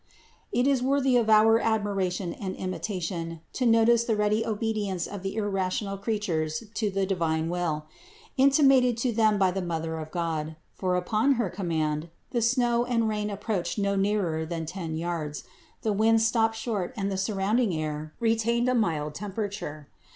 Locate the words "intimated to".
8.35-9.11